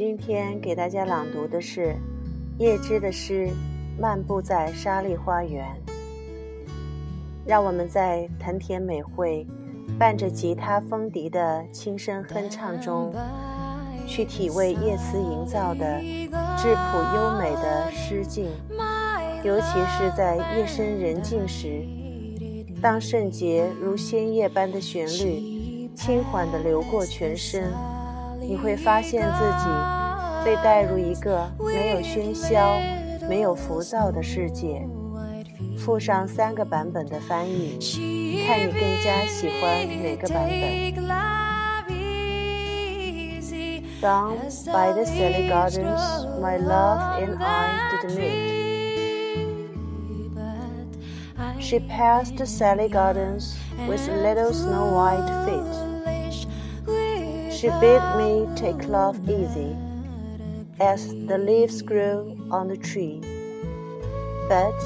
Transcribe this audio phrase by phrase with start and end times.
[0.00, 1.94] 今天给大家朗读的是
[2.56, 3.48] 叶芝的诗
[4.00, 5.62] 《漫步在沙砾花园》。
[7.44, 9.46] 让我们在藤田美惠
[9.98, 13.12] 伴着吉他风笛的轻声哼唱中，
[14.06, 16.00] 去体味叶慈营造的
[16.56, 18.48] 质朴优美的诗境，
[19.44, 21.84] 尤其是在夜深人静时，
[22.80, 27.70] 当圣洁如鲜叶般的旋律轻缓地流过全身。
[28.40, 29.68] 你会发现自己
[30.44, 32.80] 被带入一个没有喧嚣、
[33.28, 34.82] 没有浮躁的世界。
[35.78, 37.78] 附上三个版本的翻译，
[38.46, 40.60] 看你更加喜欢哪个版本。
[44.00, 48.60] Down by the Sally Gardens, my love and I did meet.
[51.60, 53.54] She passed the Sally Gardens
[53.86, 55.89] with little snow white feet.
[57.60, 59.76] She bid me take love easy
[60.80, 63.20] as the leaves grew on the tree.
[64.48, 64.80] But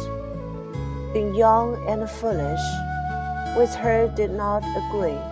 [1.13, 2.67] being young and foolish,
[3.57, 5.23] with her did not agree.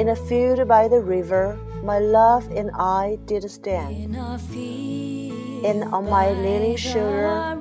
[0.00, 4.16] In a field by the river, my love and I did stand.
[4.16, 7.60] And on my leaning shoulder,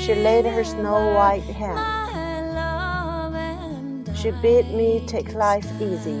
[0.00, 1.78] she laid her snow white hand.
[4.16, 6.20] She bid me take life easy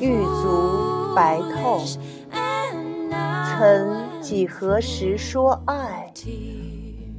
[0.00, 1.78] 玉足白透。
[3.44, 6.10] 曾几何时说爱，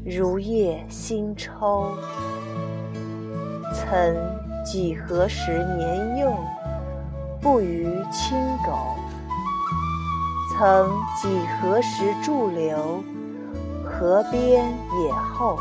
[0.04, 1.92] 如夜新抽。
[3.72, 4.16] 曾
[4.66, 6.34] 几何时年幼，
[7.40, 8.74] 不逾青狗。
[10.58, 10.90] 曾
[11.22, 13.04] 几何时驻留，
[13.86, 14.66] 河边
[15.06, 15.58] 野后。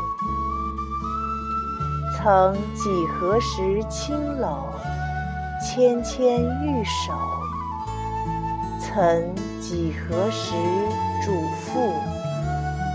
[2.17, 4.65] 曾几何时青楼，
[5.63, 7.13] 纤纤玉手。
[8.79, 10.53] 曾几何时
[11.23, 11.93] 嘱咐，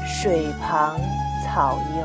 [0.04, 0.98] 水旁
[1.44, 2.02] 草油。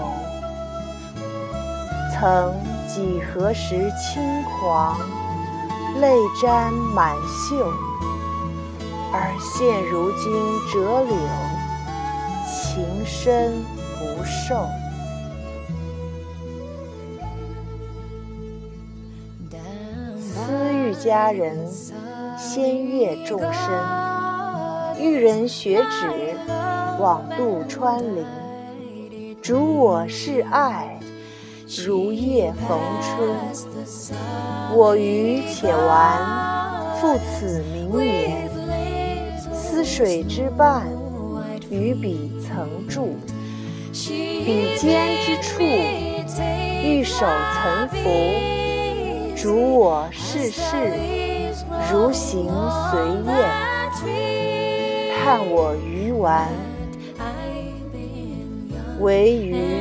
[2.14, 2.54] 曾
[2.88, 4.96] 几何时轻狂，
[6.00, 7.16] 泪沾满
[7.50, 7.74] 袖。
[9.12, 10.32] 而现如今
[10.72, 11.18] 折柳，
[12.48, 13.66] 情深
[13.98, 14.70] 不寿。
[21.04, 21.58] 佳人，
[22.38, 23.72] 仙乐众生。
[25.00, 26.36] 玉人学止，
[27.00, 28.24] 枉度穿林。
[29.42, 31.00] 主我是爱，
[31.84, 33.36] 如夜逢春。
[34.76, 38.48] 我余且玩，复此明也。
[39.52, 40.86] 思水之畔，
[41.72, 43.16] 与彼曾住。
[43.92, 47.26] 彼肩之处，玉手
[47.56, 48.61] 曾扶。
[49.42, 50.62] 主我世事，
[51.92, 52.46] 如行
[52.92, 53.50] 随愿，
[55.18, 56.48] 盼我愚顽，
[59.00, 59.81] 唯余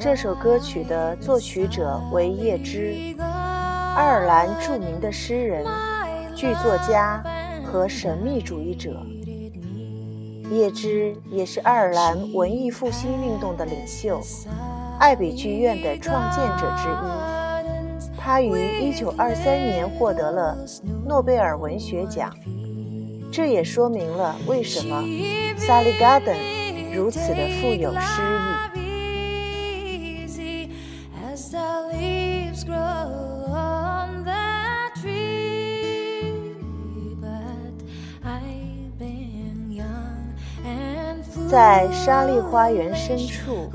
[0.00, 2.94] 这首歌曲的作曲者为叶芝，
[3.96, 5.66] 爱尔兰著名的诗人、
[6.36, 7.20] 剧作家
[7.64, 9.02] 和神秘主义者。
[10.52, 14.20] 叶芝也是爱尔兰文艺复兴运动的领袖，
[15.00, 18.16] 艾比剧院的创建者之一。
[18.16, 18.52] 他于
[18.92, 20.56] 1923年获得了
[21.04, 22.32] 诺贝尔文学奖，
[23.32, 25.02] 这也说明了为什么
[25.58, 28.77] Sally Garden 如此的富有诗意。
[41.50, 43.70] 在沙砾花园深处，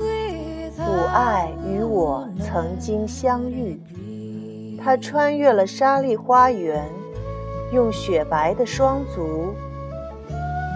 [0.78, 3.82] 母爱与我曾经相遇。
[4.80, 6.84] 它穿越了沙砾花园，
[7.72, 9.52] 用雪白的双足。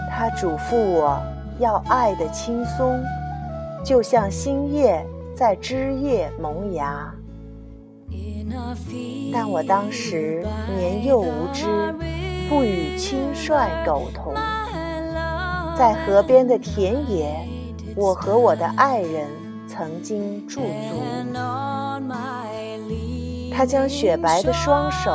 [0.09, 1.17] 他嘱咐我
[1.57, 3.01] 要爱的轻松，
[3.81, 5.01] 就像新叶
[5.33, 7.13] 在枝叶萌芽。
[9.31, 11.95] 但我当时年幼无知，
[12.49, 14.33] 不与轻率苟同。
[15.79, 17.47] 在河边的田野，
[17.95, 19.25] 我和我的爱人
[19.65, 21.01] 曾经驻足。
[23.55, 25.09] 他将雪白的双手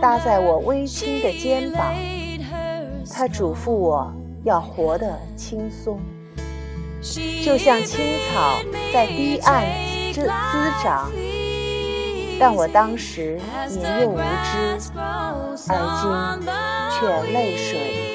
[0.00, 1.92] 搭在我微轻的肩膀
[3.12, 4.10] 他嘱咐我
[4.42, 6.00] 要活得轻松，
[7.44, 8.00] 就像青
[8.32, 8.56] 草
[8.94, 9.66] 在堤岸
[10.14, 11.10] 滋滋长。
[12.38, 13.38] 但我当时
[13.68, 14.90] 年幼无知，
[15.68, 16.48] 而今
[16.90, 18.09] 却泪水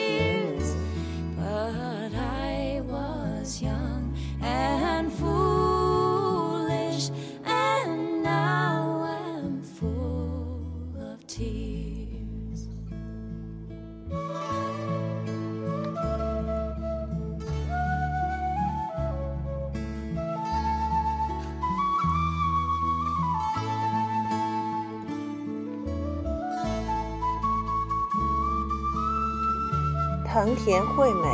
[30.36, 31.30] 藤田惠美，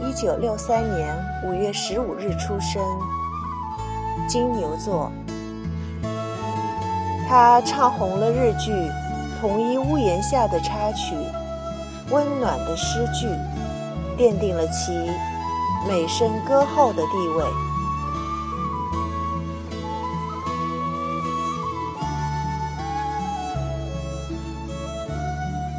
[0.00, 2.82] 一九六三年五月十五日出生，
[4.28, 5.08] 金牛座。
[7.28, 8.72] 她唱红了日剧
[9.40, 11.14] 《同一屋檐下的插曲》，
[12.12, 13.28] 温暖的诗句，
[14.18, 14.90] 奠定了其
[15.86, 17.44] 美声歌后的地位。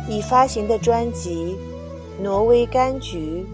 [0.08, 1.60] 已发行的专辑
[2.22, 3.46] 《挪威柑橘》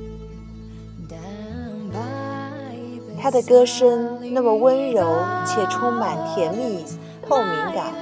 [3.20, 5.04] 她的歌声那么温柔
[5.46, 6.84] 且充满甜蜜
[7.28, 7.94] 透明感，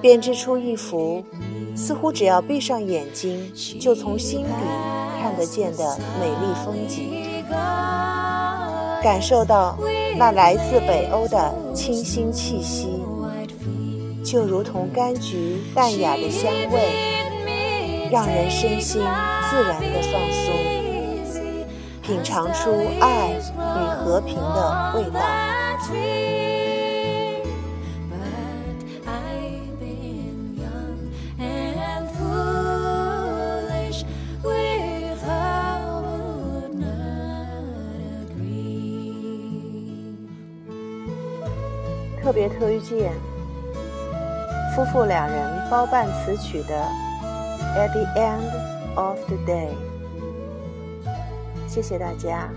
[0.00, 1.24] 编织出一幅
[1.76, 4.48] 似乎只要闭上眼睛就从心底
[5.20, 7.12] 看得见的美丽风景，
[9.02, 9.76] 感受到
[10.16, 13.00] 那来自北欧的清新气息，
[14.24, 17.19] 就如同柑橘淡雅的香味
[18.10, 19.00] 让人身心
[19.48, 20.52] 自然的放松，
[22.02, 22.70] 品尝出
[23.00, 23.60] 爱与
[24.04, 25.20] 和平的味道。
[42.22, 43.12] 特别推荐
[44.76, 46.74] 夫妇两人包办词曲的
[47.75, 48.51] 《At the End
[48.95, 49.69] of the Day》。
[51.67, 52.49] 谢谢大家。